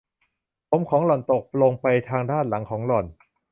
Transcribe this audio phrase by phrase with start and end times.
[0.69, 3.05] ผมของหล่อนตกลงไปทางด้านหลังของหล่อน